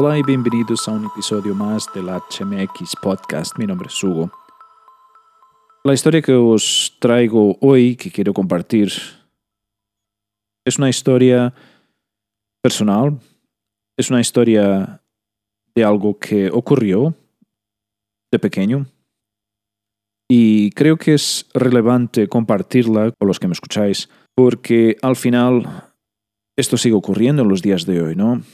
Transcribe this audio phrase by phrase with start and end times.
[0.00, 3.58] Hola y bienvenidos a un episodio más del HMX Podcast.
[3.58, 4.30] Mi nombre es Hugo.
[5.82, 8.92] La historia que os traigo hoy, que quiero compartir,
[10.64, 11.52] es una historia
[12.62, 13.18] personal,
[13.98, 15.02] es una historia
[15.74, 17.16] de algo que ocurrió
[18.30, 18.86] de pequeño
[20.30, 25.92] y creo que es relevante compartirla con los que me escucháis porque al final
[26.56, 28.44] esto sigue ocurriendo en los días de hoy, ¿no?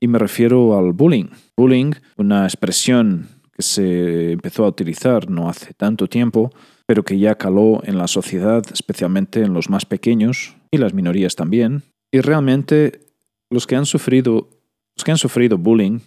[0.00, 1.26] Y me refiero al bullying.
[1.56, 6.50] Bullying, una expresión que se empezó a utilizar no hace tanto tiempo,
[6.86, 11.36] pero que ya caló en la sociedad, especialmente en los más pequeños y las minorías
[11.36, 11.82] también.
[12.10, 13.00] Y realmente
[13.50, 14.48] los que han sufrido,
[14.96, 16.00] los que han sufrido bullying,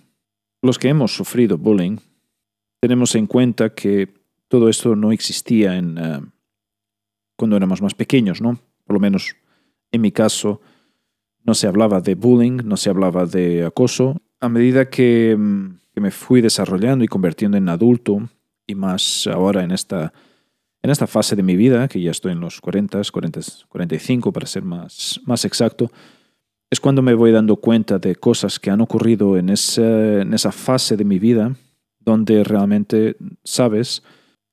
[0.64, 1.98] los que hemos sufrido bullying,
[2.82, 4.10] tenemos en cuenta que
[4.50, 6.20] todo esto no existía en, eh,
[7.38, 8.60] cuando éramos más pequeños, ¿no?
[8.86, 9.36] Por lo menos
[9.92, 10.60] en mi caso,
[11.44, 14.22] no se hablaba de bullying, no se hablaba de acoso.
[14.40, 18.30] A medida que, mm, me fui desarrollando y convirtiendo en adulto,
[18.66, 20.14] y más ahora en esta,
[20.82, 24.48] en esta fase de mi vida, que ya estoy en los 40, 40 45 para
[24.48, 25.92] ser más, más exacto,
[26.70, 30.52] es cuando me voy dando cuenta de cosas que han ocurrido en esa, en esa
[30.52, 31.56] fase de mi vida
[32.00, 34.04] donde realmente sabes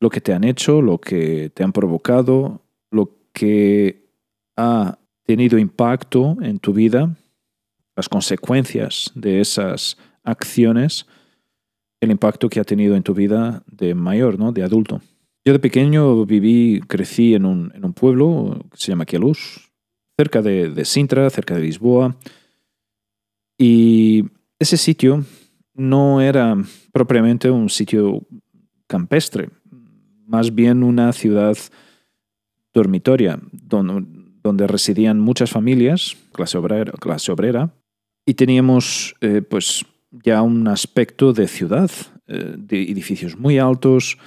[0.01, 4.11] lo que te han hecho, lo que te han provocado, lo que
[4.57, 4.99] ha
[5.31, 7.15] tenido impacto en tu vida,
[7.95, 11.07] las consecuencias de esas acciones,
[12.01, 14.51] el impacto que ha tenido en tu vida de mayor, ¿no?
[14.51, 15.01] de adulto.
[15.45, 19.71] Yo de pequeño viví, crecí en un, en un pueblo que se llama Queluz,
[20.19, 22.17] cerca de, de Sintra, cerca de Lisboa.
[23.57, 24.25] Y
[24.59, 25.25] ese sitio
[25.75, 26.57] no era
[26.91, 28.27] propiamente un sitio
[28.89, 29.49] campestre,
[30.27, 31.57] más bien una ciudad
[32.75, 37.75] dormitoria, donde, donde residían muchas familias, clase obrera, clase obrera
[38.27, 41.91] y teníamos eh, pues ya un aspecto de ciudad,
[42.27, 44.19] eh, de edificios muy altos,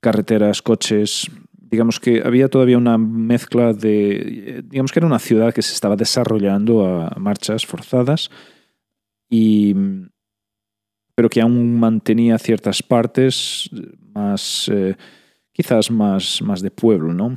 [0.00, 1.30] carreteras, coches.
[1.52, 5.96] Digamos que había todavía una mezcla de, digamos que era una ciudad que se estaba
[5.96, 8.30] desarrollando a marchas forzadas
[9.28, 9.74] y
[11.14, 13.70] pero que aún mantenía ciertas partes
[14.14, 14.96] más, eh,
[15.52, 17.36] quizás más, más de pueblo, ¿no?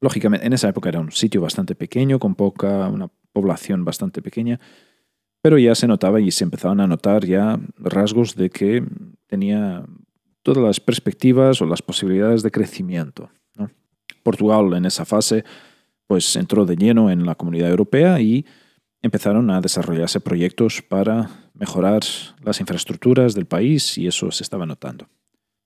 [0.00, 4.58] Lógicamente, en esa época era un sitio bastante pequeño, con poca, una población bastante pequeña,
[5.42, 8.84] pero ya se notaba y se empezaban a notar ya rasgos de que
[9.26, 9.84] tenía
[10.42, 13.30] todas las perspectivas o las posibilidades de crecimiento.
[14.22, 15.44] Portugal en esa fase
[16.06, 18.44] pues entró de lleno en la comunidad europea y
[19.00, 22.02] empezaron a desarrollarse proyectos para mejorar
[22.42, 25.06] las infraestructuras del país y eso se estaba notando.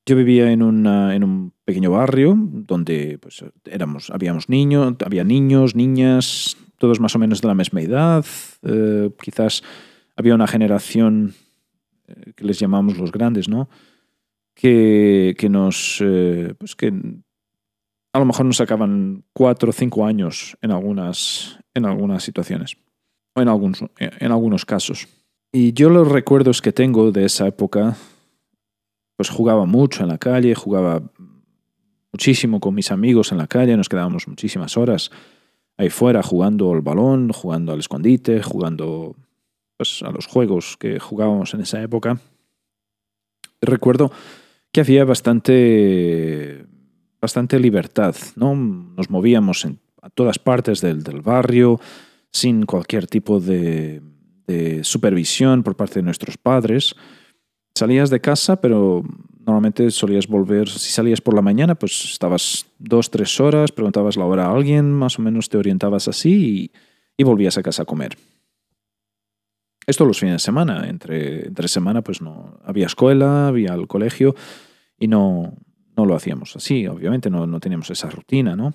[0.06, 6.56] Yo vivía en, en un pequeño barrio donde pues, éramos, habíamos niños, había niños, niñas,
[6.78, 8.24] todos más o menos de la misma edad.
[8.62, 9.62] Eh, quizás
[10.16, 11.34] había una generación
[12.06, 13.68] eh, que les llamamos los grandes, ¿no?
[14.54, 16.00] Que, que nos.
[16.04, 16.92] Eh, pues que
[18.12, 22.76] a lo mejor nos sacaban cuatro o cinco años en algunas, en algunas situaciones.
[23.34, 25.08] O en algunos, en algunos casos.
[25.50, 27.96] Y yo los recuerdos que tengo de esa época
[29.16, 31.02] pues jugaba mucho en la calle, jugaba
[32.12, 35.10] muchísimo con mis amigos en la calle, nos quedábamos muchísimas horas
[35.76, 39.16] ahí fuera jugando al balón, jugando al escondite, jugando
[39.76, 42.18] pues, a los juegos que jugábamos en esa época.
[43.60, 44.12] Recuerdo
[44.70, 46.66] que había bastante,
[47.20, 48.54] bastante libertad, ¿no?
[48.54, 51.80] Nos movíamos en, a todas partes del, del barrio
[52.30, 54.02] sin cualquier tipo de,
[54.46, 56.94] de supervisión por parte de nuestros padres
[57.74, 59.02] salías de casa, pero
[59.44, 64.24] normalmente solías volver, si salías por la mañana, pues estabas dos, tres horas, preguntabas la
[64.24, 66.72] hora a alguien, más o menos te orientabas así
[67.16, 68.16] y, volvías a casa a comer.
[69.86, 74.34] Esto los fines de semana, entre, entre semana pues no había escuela, había el colegio
[74.98, 75.54] y no,
[75.96, 78.72] no lo hacíamos así, obviamente no, no teníamos esa rutina, ¿no?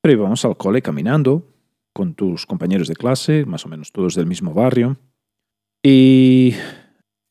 [0.00, 1.46] Pero íbamos al cole caminando
[1.92, 4.96] con tus compañeros de clase, más o menos todos del mismo barrio.
[5.82, 6.54] Y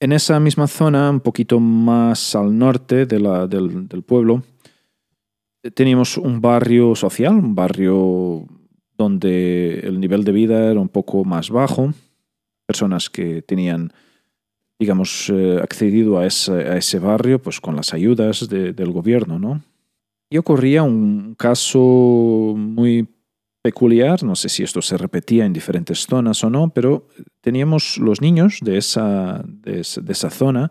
[0.04, 4.44] en esa misma zona, un poquito más al norte del, pueblo,
[5.74, 8.46] teníamos un barrio social, un barrio
[8.98, 11.94] donde el nivel de vida era un poco más bajo,
[12.66, 13.94] personas que tenían,
[14.78, 19.62] digamos, eh, accedido a ese, a ese, barrio pues con las ayudas del gobierno, ¿no?
[20.30, 23.08] Y ocurría un caso muy
[23.64, 27.08] peculiar, no sé si esto se repetía en diferentes zonas o no, pero
[27.40, 30.70] teníamos los niños de esa, de, esa zona,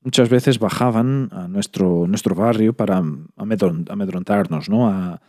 [0.00, 3.02] muchas veces bajaban a nuestro, nuestro barrio para
[3.36, 4.88] amedrontarnos, ¿no?
[4.88, 5.20] A,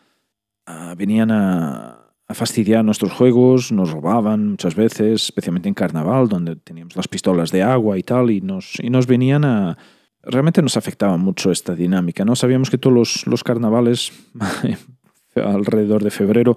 [0.95, 1.97] venían a,
[2.29, 7.61] fastidiar nuestros juegos, nos robaban muchas veces, especialmente en carnaval, donde teníamos las pistolas de
[7.61, 9.77] agua y tal, y nos, y nos venían a...
[10.23, 12.37] Realmente nos afectaba mucho esta dinámica, ¿no?
[12.37, 14.13] Sabíamos que todos los, los carnavales
[15.35, 16.55] alrededor de febrero,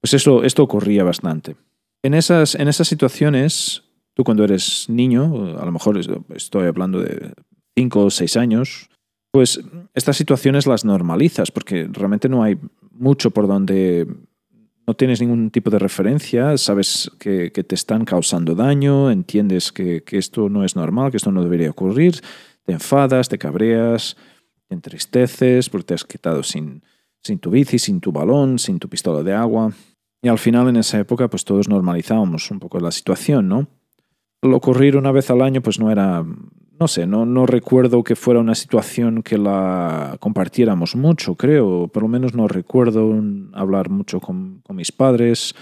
[0.00, 1.56] pues eso, esto ocurría bastante.
[2.02, 3.82] En esas, en esas situaciones,
[4.14, 5.98] tú cuando eres niño, a lo mejor
[6.34, 7.32] estoy hablando de
[7.76, 8.88] 5 o 6 años,
[9.30, 9.60] pues
[9.94, 12.58] estas situaciones las normalizas, porque realmente no hay
[12.92, 14.06] mucho por donde
[14.88, 20.48] no tienes ningún tipo de referencia, sabes que, te están causando daño, entiendes que, esto
[20.48, 22.22] no es normal, que esto no debería ocurrir,
[22.64, 24.16] te enfadas, te cabreas,
[24.66, 26.82] te entristeces porque te has quitado sin,
[27.22, 29.72] sin tu bici, sin tu balón, sin tu pistola de agua.
[30.22, 33.68] Y al final en esa época pues todos normalizábamos un poco la situación, ¿no?
[34.42, 36.24] Lo ocurrir una vez al año pues no era
[36.78, 41.88] no sé, no, no recuerdo que fuera una situación que la compartiéramos mucho, creo.
[41.88, 43.20] Por lo menos no recuerdo
[43.52, 45.56] hablar mucho con, mis padres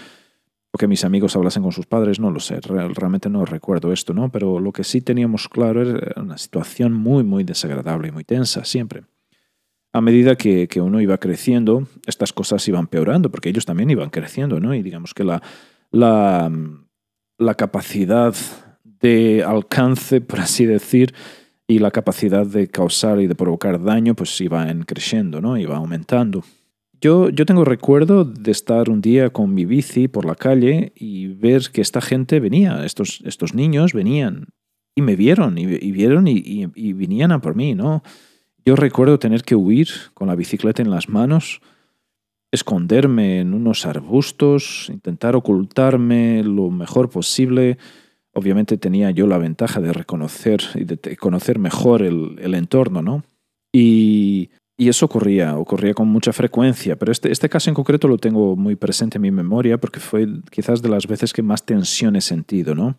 [0.71, 2.59] o que mis amigos hablasen con sus padres, no lo sé.
[2.61, 4.29] realmente no recuerdo esto, ¿no?
[4.29, 8.63] Pero lo que sí teníamos claro era una situación muy, muy desagradable y muy tensa,
[8.63, 9.03] siempre.
[9.97, 14.59] A medida que, uno iba creciendo, estas cosas iban peorando, porque ellos también iban creciendo,
[14.59, 14.75] ¿no?
[14.75, 15.41] Y digamos que la,
[15.91, 16.51] la,
[17.55, 18.35] capacidad
[18.83, 21.15] de alcance, por así decir,
[21.67, 25.57] y la capacidad de causar y de provocar daño, pues iba creciendo, ¿no?
[25.57, 26.43] Iba aumentando.
[27.01, 31.27] Yo, yo tengo recuerdo de estar un día con mi bici por la calle y
[31.27, 34.47] ver que esta gente venía, estos, estos niños venían
[34.95, 38.03] y me vieron y, vieron y, y, venían a por mí, ¿no?
[38.67, 41.61] Yo recuerdo tener que huir con la bicicleta en las manos,
[42.51, 47.77] esconderme en unos arbustos, intentar ocultarme lo mejor posible,
[48.33, 53.23] obviamente tenía yo la ventaja de reconocer y de conocer mejor el, entorno, ¿no?
[53.71, 58.57] Y, eso ocurría, ocurría con mucha frecuencia, pero este, este caso en concreto lo tengo
[58.57, 62.21] muy presente en mi memoria porque fue quizás de las veces que más tensión he
[62.21, 62.97] sentido, ¿no?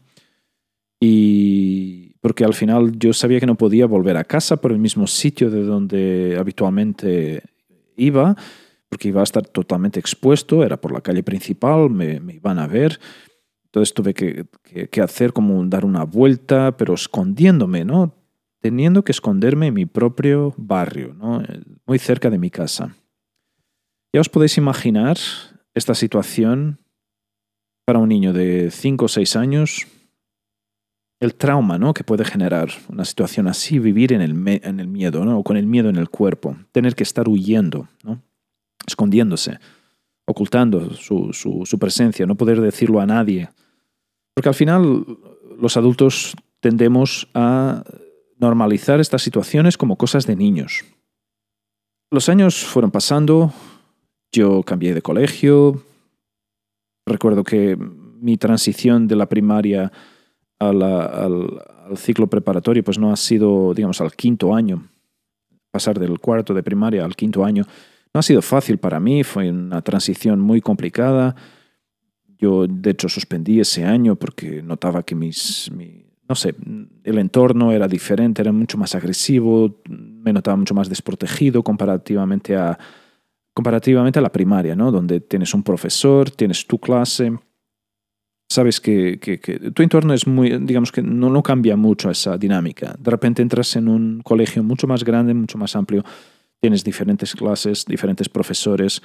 [0.99, 5.07] Y porque al final yo sabía que no podía volver a casa por el mismo
[5.07, 7.43] sitio de donde habitualmente
[7.97, 8.37] iba,
[8.91, 13.01] porque iba a estar totalmente expuesto, era por la calle principal, me, iban a ver,
[13.65, 14.47] entonces tuve que,
[15.01, 18.15] hacer como dar una vuelta, pero escondiéndome, ¿no?
[18.61, 21.43] Teniendo que esconderme en mi propio barrio, ¿no?
[21.87, 22.95] Muy cerca de mi casa.
[24.13, 25.17] Ya os podéis imaginar
[25.73, 26.79] esta situación
[27.87, 29.87] para un niño de 5 o 6 años,
[31.21, 31.95] el trauma ¿no?
[31.95, 35.39] que puede generar una situación así, vivir en el, en el miedo, ¿no?
[35.39, 38.23] o con el miedo en el cuerpo, tener que estar huyendo, ¿no?
[38.87, 39.59] escondiéndose
[40.29, 43.49] ocultando su, su, presencia, no poder decirlo a nadie.
[44.35, 45.07] Porque al final
[45.59, 47.83] los adultos tendemos a
[48.37, 50.85] normalizar estas situaciones como cosas de niños.
[52.11, 53.55] Los años fueron pasando,
[54.31, 55.83] yo cambié de colegio,
[57.07, 59.91] recuerdo que mi transición de la primaria
[60.59, 64.89] al, al, ciclo preparatorio pues no ha sido, digamos, al quinto año,
[65.71, 67.65] pasar del cuarto de primaria al quinto año,
[68.13, 71.37] no ha sido fácil para mí, fue una transición muy complicada.
[72.39, 75.71] Yo, de hecho, suspendí ese año porque notaba que mis,
[76.29, 76.55] no sé,
[77.05, 82.79] el entorno era diferente, era mucho más agresivo, me notaba mucho más desprotegido comparativamente a,
[83.53, 84.93] comparativamente a la primaria, ¿no?
[84.93, 87.33] Donde tienes un profesor, tienes tu clase,
[88.49, 89.19] sabes que,
[89.75, 92.97] tu entorno es muy, digamos que no, no cambia mucho esa dinámica.
[92.99, 96.05] De repente entras en un colegio mucho más grande, mucho más amplio,
[96.61, 99.03] tienes diferentes clases, diferentes profesores,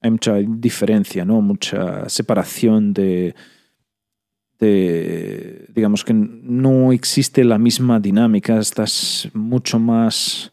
[0.00, 1.40] hay mucha diferencia, ¿no?
[1.40, 3.34] mucha separación de,
[4.58, 10.52] de, digamos que no existe la misma dinámica, estás mucho más,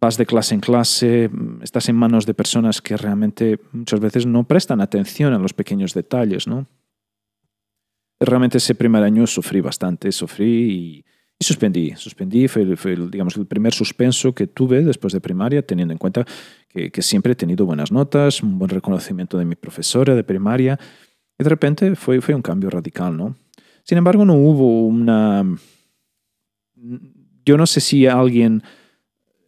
[0.00, 1.30] vas de clase en clase,
[1.62, 5.94] estás en manos de personas que realmente muchas veces no prestan atención a los pequeños
[5.94, 6.66] detalles, ¿no?
[8.20, 11.04] Realmente ese primer año sufrí bastante, sufrí y
[11.38, 15.92] y suspendí, suspendí, fue, fue digamos, el primer suspenso que tuve después de primaria, teniendo
[15.92, 16.24] en cuenta
[16.68, 20.78] que, que, siempre he tenido buenas notas, un buen reconocimiento de mi profesora de primaria,
[21.36, 23.36] y de repente fue, fue un cambio radical, ¿no?
[23.82, 25.44] Sin embargo, no hubo una...
[27.44, 28.62] Yo no sé si alguien,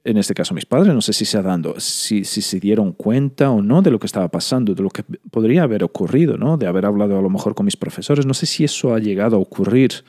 [0.06, 3.50] en este caso mis padres, no sé si se, dando, si, si se dieron cuenta
[3.50, 6.56] o no de lo que estaba pasando, de lo que podría haber ocurrido, ¿no?
[6.56, 9.36] De haber hablado a lo mejor con mis profesores, no sé si eso ha llegado
[9.36, 10.04] a ocurrir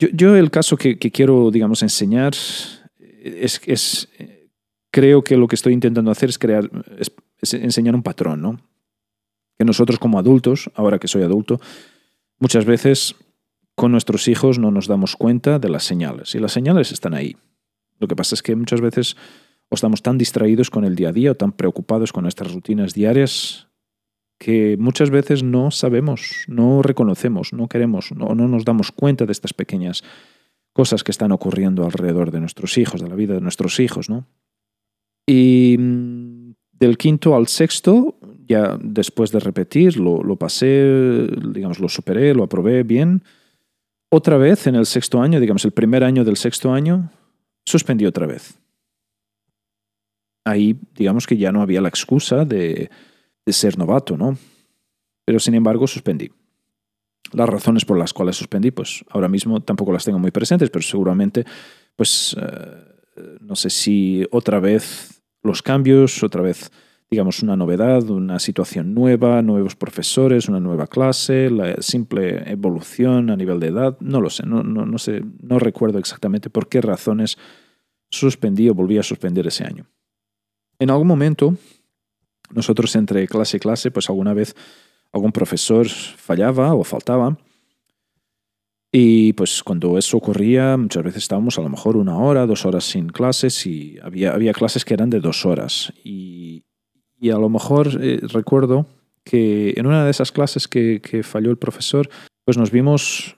[0.00, 4.08] yo, el caso que, quiero, digamos, enseñar es, es,
[4.90, 8.60] creo que lo que estoy intentando hacer es crear, es, enseñar un patrón, ¿no?
[9.58, 11.60] Que nosotros como adultos, ahora que soy adulto,
[12.38, 13.14] muchas veces
[13.74, 16.34] con nuestros hijos no nos damos cuenta de las señales.
[16.34, 17.36] Y las señales están ahí.
[18.00, 19.16] Lo que pasa es que muchas veces
[19.70, 22.92] o estamos tan distraídos con el día a día o tan preocupados con nuestras rutinas
[22.92, 23.68] diarias
[24.36, 29.32] que muchas veces no sabemos, no reconocemos, no queremos, no, no nos damos cuenta de
[29.32, 30.02] estas pequeñas
[30.72, 34.26] cosas que están ocurriendo alrededor de nuestros hijos, de la vida de nuestros hijos, ¿no?
[35.26, 41.88] Y mm, del quinto al sexto, ya después de repetir, lo, lo pasé, digamos, lo
[41.88, 43.22] superé, lo aprobé bien.
[44.08, 47.10] Otra vez en el sexto año, digamos, el primer año del sexto año,
[47.70, 48.58] suspendí otra vez.
[50.44, 52.90] Ahí, digamos que ya no había la excusa de,
[53.44, 54.36] de ser novato, ¿no?
[55.24, 56.30] Pero sin embargo, suspendí.
[57.32, 60.82] Las razones por las cuales suspendí, pues ahora mismo tampoco las tengo muy presentes, pero
[60.82, 61.44] seguramente,
[61.94, 66.72] pues, eh, no sé si otra vez los cambios, otra vez,
[67.08, 73.36] digamos, una novedad, una situación nueva, nuevos profesores, una nueva clase, la simple evolución a
[73.36, 76.80] nivel de edad, no lo sé, no, no, no sé, no recuerdo exactamente por qué
[76.80, 77.38] razones
[78.10, 79.86] suspendí o volví a suspender ese año.
[80.78, 81.54] En algún momento,
[82.52, 84.54] nosotros entre clase y clase, pues alguna vez
[85.12, 87.38] algún profesor fallaba o faltaba.
[88.92, 92.84] Y pues cuando eso ocurría, muchas veces estábamos a lo mejor una hora, dos horas
[92.84, 95.92] sin clases y había, había clases que eran de dos horas.
[96.02, 96.64] Y,
[97.20, 98.86] y a lo mejor eh, recuerdo
[99.22, 102.08] que en una de esas clases que, que falló el profesor,
[102.44, 103.36] pues nos vimos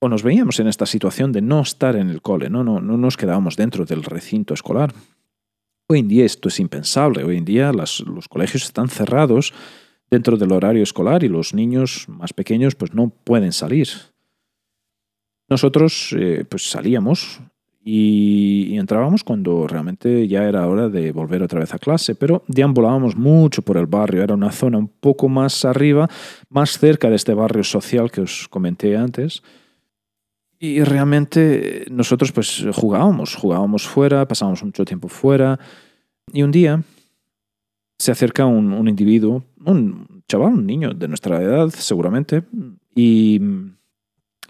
[0.00, 2.62] o nos veíamos en esta situación de no estar en el cole, ¿no?
[2.62, 4.92] No, no nos quedábamos dentro del recinto escolar.
[5.88, 9.54] Hoy en día esto es impensable, hoy en día los colegios están cerrados
[10.10, 13.88] dentro del horario escolar y los niños más pequeños pues no pueden salir.
[15.48, 17.40] Nosotros eh, pues salíamos
[17.82, 22.44] y, y, entrábamos cuando realmente ya era hora de volver otra vez a clase, pero
[22.48, 26.06] deambulábamos mucho por el barrio, era una zona un poco más arriba,
[26.50, 29.42] más cerca de este barrio social que os comenté antes.
[30.58, 35.58] Y realmente nosotros pues jugábamos, jugábamos fuera, pasábamos mucho tiempo fuera.
[36.32, 36.82] Y un día
[37.98, 42.42] se acerca un, un individuo, un chaval, un niño de nuestra edad seguramente,
[42.94, 43.40] y,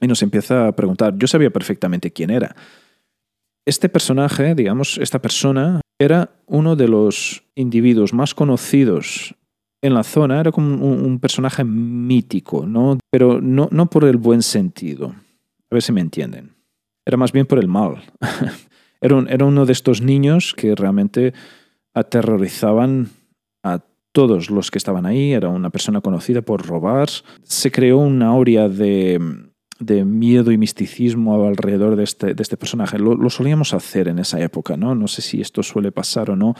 [0.00, 1.16] y nos empieza a preguntar.
[1.18, 2.56] Yo sabía perfectamente quién era.
[3.66, 9.34] Este personaje, digamos, esta persona, era uno de los individuos más conocidos
[9.82, 12.98] en la zona, era como un, un personaje mítico, ¿no?
[13.10, 15.14] pero no, no por el buen sentido.
[15.70, 16.54] A ver si me entienden.
[17.04, 18.02] Era más bien por el mal.
[19.00, 21.32] era, era uno de estos niños que realmente
[21.94, 23.10] aterrorizaban
[23.62, 25.32] a todos los que estaban ahí.
[25.32, 27.08] Era una persona conocida por robar.
[27.42, 29.20] Se creó una aurea de,
[29.78, 32.98] de miedo y misticismo alrededor de este, de este personaje.
[32.98, 34.94] Lo, lo, solíamos hacer en esa época, ¿no?
[34.94, 36.54] No sé si esto suele pasar o no.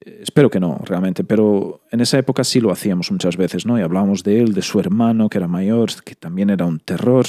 [0.00, 3.78] Espero que no, realmente, pero en esa época sí lo hacíamos muchas veces, ¿no?
[3.78, 7.26] Y hablábamos de él, de su hermano, que era mayor, que también era un terror.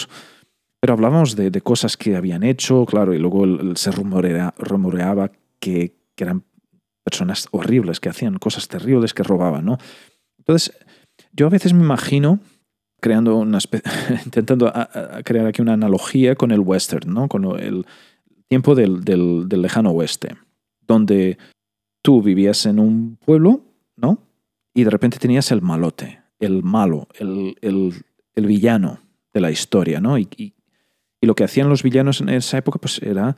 [0.83, 6.43] Pero hablábamos de, cosas que habían hecho, claro, y luego se rumorea, rumoreaba que, eran
[7.05, 9.77] personas horribles, que hacían cosas terribles, que robaban, ¿no?
[10.39, 10.77] Entonces,
[11.31, 12.41] yo a veces me imagino
[12.99, 13.59] creando una
[14.25, 14.73] intentando
[15.23, 17.29] crear aquí una analogía con el western, ¿no?
[17.29, 17.85] Con el
[18.49, 20.35] tiempo del, lejano oeste,
[20.85, 21.37] donde
[22.01, 23.61] tú vivías en un pueblo,
[23.95, 24.19] ¿no?
[24.73, 28.99] Y de repente tenías el malote, el malo, el, el, villano
[29.33, 30.17] de la historia, ¿no?
[30.17, 30.53] Y,
[31.23, 33.37] y lo que hacían los villanos en esa época pues, era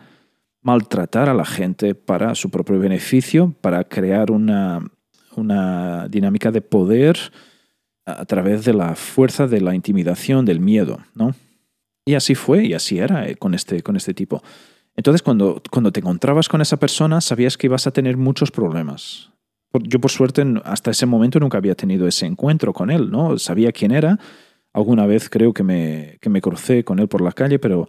[0.63, 4.84] maltratar a la gente para su propio beneficio, para crear una,
[5.36, 7.15] una dinámica de poder
[8.08, 11.36] a través de la fuerza de la intimidación, del miedo, ¿no?
[12.08, 14.42] Y así fue y así era eh, con este, con este tipo.
[14.96, 19.30] Entonces, cuando, cuando te encontrabas con esa persona, sabías que ibas a tener muchos problemas.
[19.84, 23.38] Yo, por suerte, hasta ese momento nunca había tenido ese encuentro con él, ¿no?
[23.38, 24.18] Sabía quién era,
[24.75, 27.88] Alguna vez creo que me, que me crucé con él por la calle, pero,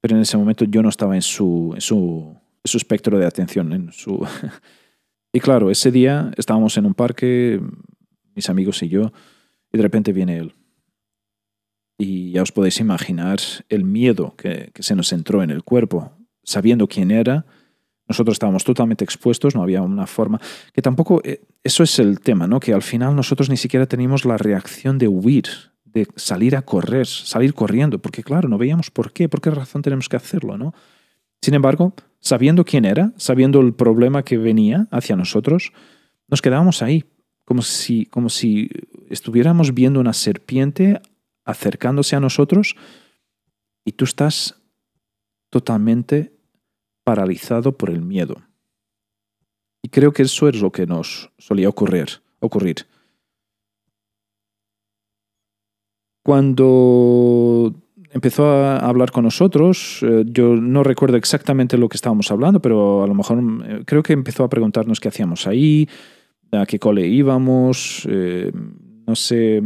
[0.00, 3.26] pero en ese momento yo no estaba en su, en su, en su espectro de
[3.26, 3.72] atención.
[3.72, 4.24] En su...
[5.32, 7.60] y claro, ese día estábamos en un parque,
[8.36, 9.12] mis amigos y yo,
[9.72, 10.54] y de repente viene él.
[11.98, 16.12] Y ya os podéis imaginar el miedo que, que se nos entró en el cuerpo,
[16.44, 17.44] sabiendo quién era,
[18.06, 20.40] nosotros estábamos totalmente expuestos, no había una forma.
[20.72, 22.60] Que tampoco, eh, eso es el tema, ¿no?
[22.60, 27.06] Que al final nosotros ni siquiera teníamos la reacción de huir de salir a correr,
[27.06, 30.74] salir corriendo, porque claro, no veíamos por qué, por qué razón tenemos que hacerlo, ¿no?
[31.40, 35.72] Sin embargo, sabiendo quién era, sabiendo el problema que venía hacia nosotros,
[36.28, 37.04] nos quedábamos ahí,
[37.44, 38.70] como si, como si
[39.08, 41.00] estuviéramos viendo una serpiente
[41.44, 42.74] acercándose a nosotros
[43.84, 44.56] y tú estás
[45.50, 46.32] totalmente
[47.04, 48.42] paralizado por el miedo.
[49.82, 52.22] Y creo que eso es lo que nos solía ocurrir.
[52.40, 52.86] ocurrir.
[56.24, 57.74] Cuando
[58.10, 63.04] empezó a hablar con nosotros, eh, yo no recuerdo exactamente lo que estábamos hablando, pero
[63.04, 65.86] a lo mejor eh, creo que empezó a preguntarnos qué hacíamos ahí,
[66.50, 68.50] a qué cole íbamos, eh,
[69.06, 69.62] no sé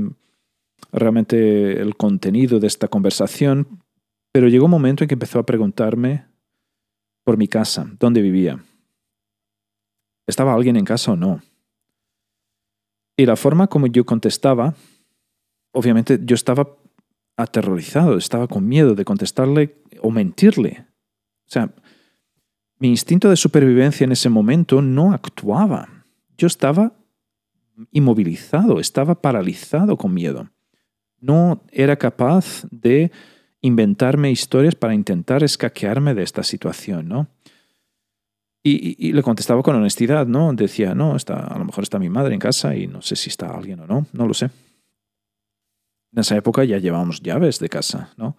[0.90, 3.84] realmente el contenido de esta conversación,
[4.32, 6.26] pero llegó un momento en que empezó a preguntarme
[7.22, 8.58] por mi casa, dónde vivía.
[10.26, 11.40] ¿Estaba alguien en casa o no?
[13.16, 14.74] Y la forma como yo contestaba,
[15.78, 16.76] obviamente yo estaba
[17.36, 20.86] aterrorizado, estaba con miedo de contestarle o mentirle.
[21.46, 21.72] O sea,
[22.80, 26.04] mi instinto de supervivencia en ese momento no actuaba.
[26.36, 26.92] Yo estaba
[27.92, 30.50] inmovilizado, estaba paralizado con miedo.
[31.20, 33.12] No era capaz de
[33.60, 37.28] inventarme historias para intentar escaquearme de esta situación, ¿no?
[38.64, 40.52] Y, le contestaba con honestidad, ¿no?
[40.52, 43.30] Decía, no, está, a lo mejor está mi madre en casa y no sé si
[43.30, 44.50] está alguien o no, no lo sé.
[46.12, 48.36] En esa época ya llevábamos llaves de casa, ¿no?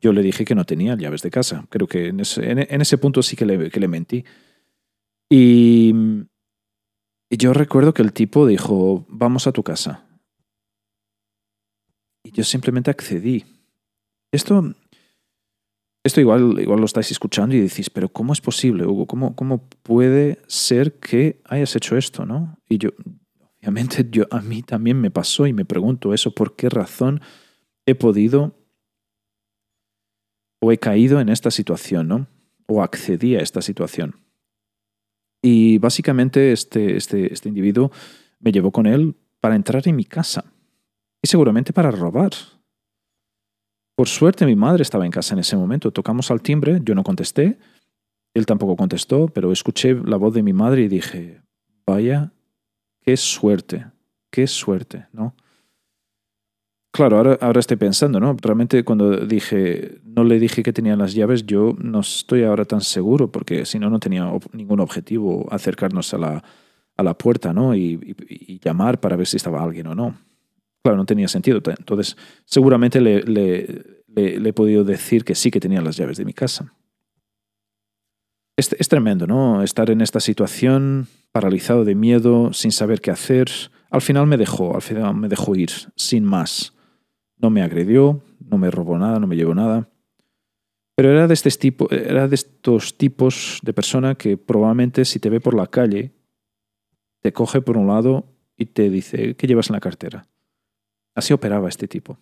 [0.00, 1.66] Yo le dije que no tenía llaves de casa.
[1.70, 4.24] Creo que en ese, punto sí que le, que le mentí.
[5.30, 5.94] Y,
[7.30, 10.06] y yo recuerdo que el tipo dijo, vamos a tu casa.
[12.22, 13.44] Y yo simplemente accedí.
[14.32, 14.74] Esto,
[16.04, 19.06] esto igual, igual lo estáis escuchando y decís, pero ¿cómo es posible, Hugo?
[19.06, 22.26] ¿Cómo, ¿Cómo puede ser que hayas hecho esto?
[22.26, 22.58] ¿no?
[22.68, 22.90] Y yo,
[23.60, 27.20] obviamente, yo, a mí también me pasó y me pregunto eso, ¿por qué razón
[27.86, 28.54] he podido
[30.60, 32.26] o he caído en esta situación, ¿no?
[32.66, 34.20] O accedí a esta situación.
[35.42, 37.92] Y básicamente este, este, este individuo
[38.40, 40.44] me llevó con él para entrar en mi casa
[41.22, 42.32] y seguramente para robar.
[43.96, 45.92] Por suerte mi madre estaba en casa en ese momento.
[45.92, 47.58] Tocamos al timbre, yo no contesté,
[48.34, 51.42] él tampoco contestó, pero escuché la voz de mi madre y dije,
[51.86, 52.32] vaya,
[53.06, 53.86] qué suerte,
[54.30, 55.34] qué suerte, ¿no?
[56.92, 58.34] Claro, ahora, ahora estoy pensando, ¿no?
[58.40, 62.80] Realmente cuando dije, no le dije que tenía las llaves, yo no estoy ahora tan
[62.80, 66.44] seguro, porque si no, no tenía ningún objetivo acercarnos a la,
[66.96, 67.76] a la puerta, ¿no?
[67.76, 70.16] y, llamar para ver si estaba alguien o no.
[70.82, 71.60] Claro, no tenía sentido.
[71.78, 76.32] Entonces, seguramente le, le, he podido decir que sí que tenía las llaves de mi
[76.32, 76.72] casa.
[78.56, 79.62] Es, es, tremendo, ¿no?
[79.62, 83.50] Estar en esta situación, paralizado de miedo, sin saber qué hacer.
[83.90, 86.72] Al final me dejó, al final me dejó ir, sin más.
[87.36, 89.90] No me agredió, no me robó nada, no me llevó nada.
[90.94, 95.28] Pero era de, este tipo, era de estos tipos de persona que probablemente si te
[95.28, 96.14] ve por la calle,
[97.20, 100.26] te coge por un lado y te dice, ¿qué llevas en la cartera?
[101.14, 102.18] Así operaba este tipo.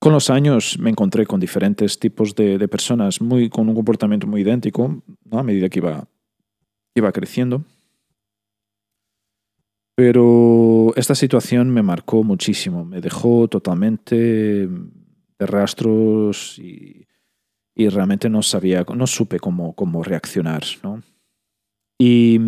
[0.00, 4.40] Con los años me encontré con diferentes tipos de, personas muy, con un comportamiento muy
[4.40, 5.02] idéntico,
[5.32, 6.08] a medida que iba,
[6.98, 7.64] iba creciendo.
[9.94, 17.06] Pero esta situación me marcó muchísimo, me dejó totalmente de rastros y,
[17.76, 20.62] realmente no sabía, no supe cómo, cómo reaccionar.
[21.98, 22.38] Y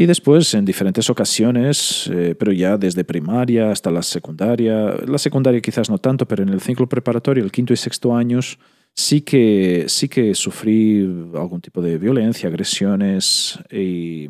[0.00, 5.60] y después, en diferentes ocasiones, eh, pero ya desde primaria hasta la secundaria, la secundaria
[5.60, 8.60] quizás no tanto, pero en el ciclo preparatorio, el quinto y sexto años,
[8.98, 11.02] sí que, sí que sufrí
[11.34, 14.28] algún tipo de violencia, agresiones y,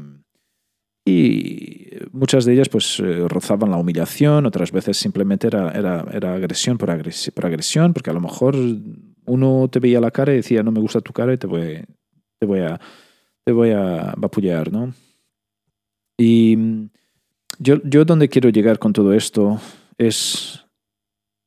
[2.12, 6.76] muchas de ellas pues eh, rozaban la humillación, otras veces simplemente era, era, era agresión
[6.76, 6.88] por,
[7.34, 8.54] por, agresión, porque a lo mejor
[9.24, 11.82] uno te veía la cara y decía, no me gusta tu cara y te voy,
[12.38, 12.78] te voy, a,
[13.42, 14.14] te voy a
[14.70, 14.92] ¿no?
[16.18, 16.58] Y
[17.58, 19.58] yo, yo donde quiero llegar con todo esto
[19.96, 20.62] es,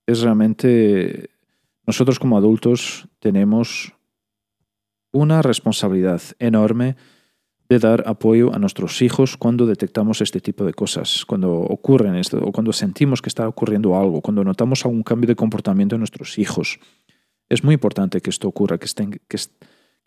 [0.08, 1.30] es realmente
[1.86, 3.94] nosotros como adultos tenemos
[5.12, 6.96] una responsabilidad enorme
[7.70, 12.38] de dar apoyo a nuestros hijos cuando detectamos este tipo de cosas, cuando ocurren esto,
[12.44, 16.38] o cuando sentimos que está ocurriendo algo, cuando notamos algún cambio de comportamiento en nuestros
[16.38, 16.80] hijos.
[17.48, 19.38] Es muy importante que esto ocurra, que, estén, que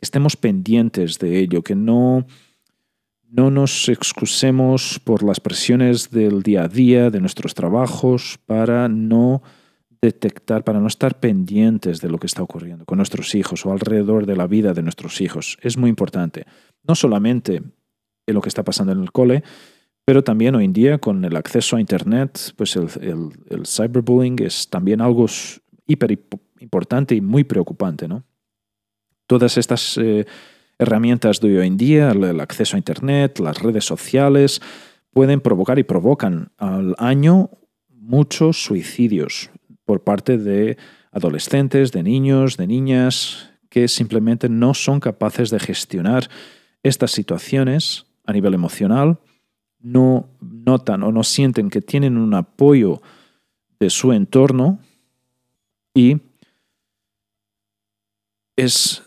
[0.01, 2.27] estemos pendientes de ello, que no
[3.35, 9.43] no nos excusemos por las presiones del día a día, de nuestros trabajos, para no
[10.05, 14.27] detectar, para no estar pendientes de lo que está ocurriendo con nuestros hijos o alrededor
[14.27, 15.59] de la vida de nuestros hijos.
[15.63, 16.45] Es muy importante.
[16.83, 17.63] No solamente
[18.27, 19.43] en lo que está pasando en el cole,
[20.05, 25.01] pero también hoy en día con el acceso a Internet, pues el, cyberbullying es también
[25.01, 25.27] algo
[25.87, 26.19] hiper
[26.61, 28.07] importante y muy preocupante.
[28.09, 28.25] ¿no?
[29.27, 29.99] Todas estas...
[29.99, 30.27] Eh,
[30.77, 34.61] herramientas de hoy en día, el acceso a Internet, las redes sociales,
[35.13, 37.51] pueden provocar y provocan al año
[37.89, 39.51] muchos suicidios
[39.85, 40.77] por parte de
[41.13, 46.29] adolescentes, de niños, de niñas, que simplemente no son capaces de gestionar
[46.83, 49.19] estas situaciones a nivel emocional,
[49.81, 53.03] no notan o no sienten que tienen un apoyo
[53.79, 54.79] de su entorno
[55.95, 56.21] y
[58.57, 59.03] es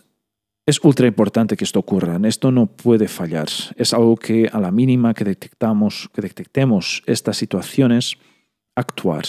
[0.67, 2.19] Es ultra importante que esto ocurra.
[2.27, 3.47] Esto no puede fallar.
[3.77, 8.17] Es algo que a la mínima que detectamos, que detectemos estas situaciones,
[8.75, 9.23] actuar.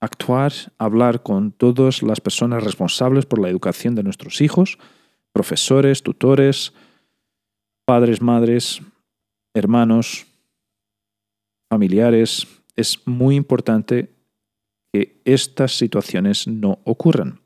[0.00, 4.78] Actuar, hablar con todas las personas responsables por la educación de nuestros hijos,
[5.32, 6.72] profesores, tutores,
[7.84, 8.80] padres, madres,
[9.54, 10.26] hermanos,
[11.70, 12.46] familiares.
[12.76, 14.14] Es muy importante
[14.92, 17.40] que estas situaciones no ocurran.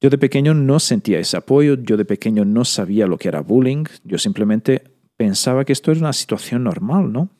[0.00, 3.40] Yo de pequeño no sentía ese apoyo, yo de pequeño no sabía lo que era
[3.40, 4.84] bullying, yo simplemente
[5.16, 7.30] pensaba que esto era una situación normal, ¿no?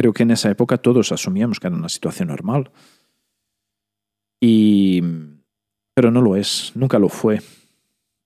[0.00, 2.70] Creo que en esa época todos asumíamos que era una situación normal.
[4.40, 5.02] Y...
[5.92, 7.42] Pero no lo es, nunca lo fue.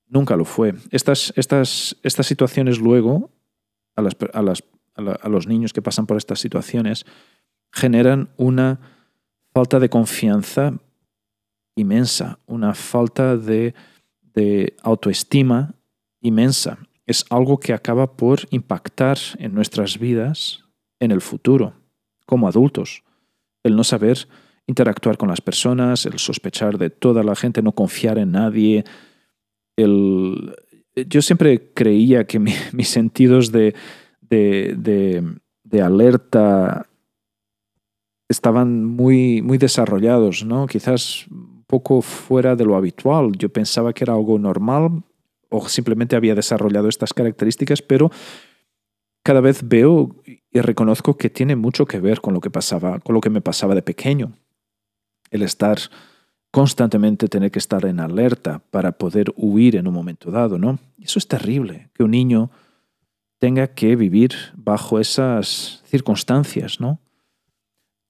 [0.07, 0.75] Nunca lo fue.
[0.93, 3.33] Estas, estas, estas situaciones luego,
[3.97, 4.63] a, las, a, las,
[4.95, 7.07] a los niños que pasan por estas situaciones,
[7.73, 8.79] generan una
[9.53, 10.75] falta de confianza
[11.75, 13.75] inmensa, una falta de,
[14.81, 15.75] autoestima
[16.21, 16.79] inmensa.
[17.05, 20.64] Es algo que acaba por impactar en nuestras vidas
[21.05, 21.75] en el futuro,
[22.27, 23.05] como adultos.
[23.63, 24.27] El no saber
[24.67, 28.85] interactuar con las personas, el sospechar de toda la gente, no confiar en nadie.
[29.77, 30.55] El...
[30.95, 32.39] Yo siempre creía que
[32.73, 33.75] mis sentidos de,
[34.21, 36.87] de, alerta
[38.29, 40.67] estaban muy, muy desarrollados, ¿no?
[40.67, 41.27] Quizás
[41.67, 43.33] poco fuera de lo habitual.
[43.37, 45.03] Yo pensaba que era algo normal
[45.49, 48.11] o simplemente había desarrollado estas características, pero
[49.25, 50.15] cada vez veo
[50.55, 53.41] y reconozco que tiene mucho que ver con lo que pasaba, con lo que me
[53.41, 54.33] pasaba de pequeño.
[55.31, 55.79] El estar
[56.53, 60.79] constantemente tener que estar en alerta para poder huir en un momento dado, ¿no?
[61.01, 62.53] Eso es terrible, que un niño
[63.41, 67.01] tenga que vivir bajo esas circunstancias, ¿no?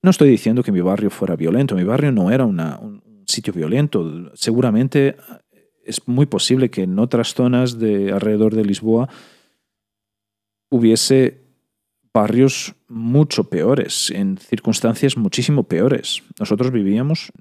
[0.03, 4.31] No estoy diciendo que mi barrio fuera violento, mi barrio no era un, sitio violento.
[4.35, 5.17] Seguramente
[5.83, 9.09] es muy posible que en otras zonas de alrededor de Lisboa
[10.69, 11.44] hubiese
[12.15, 16.23] barrios mucho peores, en circunstancias muchísimo peores.
[16.39, 17.33] Nosotros vivíamos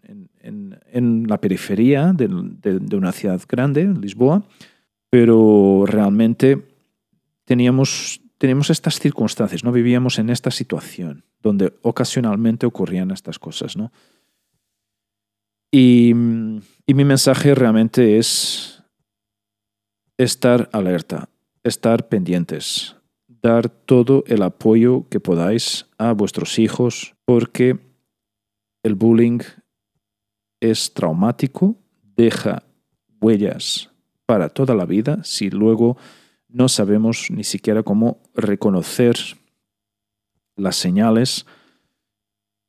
[0.41, 2.25] en, la periferia de,
[2.97, 4.43] una ciudad grande, Lisboa,
[5.09, 6.65] pero realmente
[7.45, 13.91] teníamos, teníamos estas circunstancias, no vivíamos en esta situación donde ocasionalmente ocurrían estas cosas, ¿no?
[15.71, 18.83] Y, mi mensaje realmente es
[20.17, 21.29] estar alerta,
[21.63, 22.95] estar pendientes,
[23.43, 27.77] dar todo el apoyo que podáis a vuestros hijos, porque
[28.83, 29.39] el bullying
[30.61, 31.75] es traumático,
[32.15, 32.63] deja
[33.19, 33.91] huellas
[34.25, 35.97] para toda la vida si luego
[36.47, 39.17] no sabemos ni siquiera cómo reconocer
[40.55, 41.45] las señales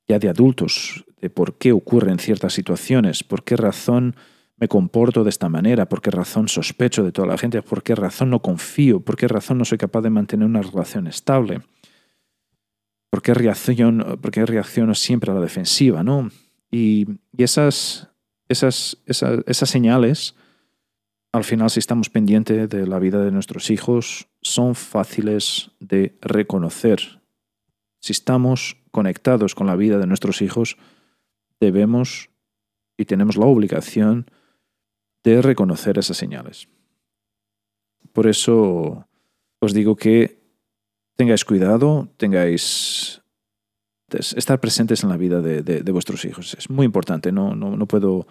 [0.09, 4.17] ya de adultos de por qué ocurren ciertas situaciones, por qué razón
[4.57, 7.95] me comporto de esta manera, por qué razón sospecho de toda la gente, por qué
[7.95, 11.63] razón no confío, por qué razón no soy capaz de mantener una relación estable,
[13.11, 14.63] por qué reacciono, por qué
[14.95, 16.31] siempre a la defensiva, ¿no?
[16.71, 18.09] Y, esas,
[18.49, 20.35] esas, esas, esas señales,
[21.33, 27.21] al final, si estamos pendientes de la vida de nuestros hijos, son fáciles de reconocer.
[28.01, 30.77] Si estamos conectados con la vida de nuestros hijos,
[31.59, 32.31] debemos
[32.97, 34.31] y tenemos la obligación
[35.25, 36.69] de reconocer esas señales.
[38.13, 39.09] Por eso
[39.59, 40.39] os digo que
[41.17, 43.23] tengáis cuidado, tengáis
[44.37, 46.55] estar presentes en la vida de, vuestros hijos.
[46.55, 48.27] Es muy importante, no, no, puedo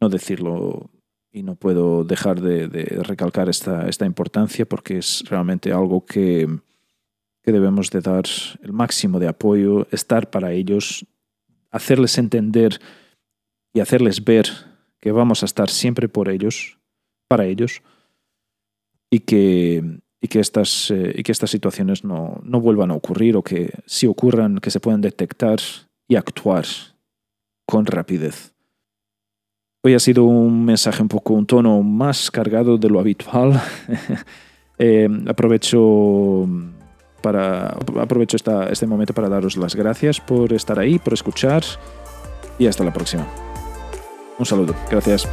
[0.00, 0.90] no decirlo
[1.30, 2.66] y no puedo dejar de,
[3.04, 6.48] recalcar esta, esta, importancia porque es realmente algo que,
[7.42, 8.24] que debemos de dar
[8.62, 11.06] el máximo de apoyo, estar para ellos,
[11.70, 12.80] hacerles entender
[13.72, 14.67] y hacerles ver
[15.00, 16.78] que vamos a estar siempre por ellos,
[17.28, 17.82] para ellos,
[19.10, 23.36] y que, y que, estas, eh, y que estas situaciones no, no vuelvan a ocurrir
[23.36, 25.58] o que si ocurran, que se puedan detectar
[26.08, 26.64] y actuar
[27.66, 28.54] con rapidez.
[29.84, 33.60] Hoy ha sido un mensaje un poco, un tono más cargado de lo habitual.
[34.80, 36.48] Eh, aprovecho
[37.20, 41.64] para, aprovecho esta, este momento para daros las gracias por estar ahí, por escuchar
[42.60, 43.26] y hasta la próxima.
[44.38, 44.74] Un saludo.
[44.90, 45.28] Gracias.